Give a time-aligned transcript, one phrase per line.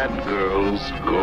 [0.00, 1.19] bad girls go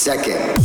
[0.00, 0.59] Second.